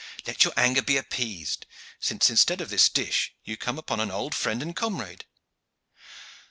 "Let 0.25 0.43
your 0.43 0.53
anger 0.57 0.81
be 0.81 0.97
appeased, 0.97 1.67
since 1.99 2.31
instead 2.31 2.59
of 2.59 2.71
this 2.71 2.89
dish 2.89 3.35
you 3.43 3.55
come 3.55 3.77
upon 3.77 3.99
an 3.99 4.09
old 4.09 4.33
friend 4.33 4.59
and 4.63 4.75
comrade." 4.75 5.25